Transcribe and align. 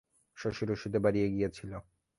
শশীর 0.37 0.69
ওষুধে 0.71 0.99
বাড়িয়া 0.99 1.27
গিয়াছিল। 1.27 1.71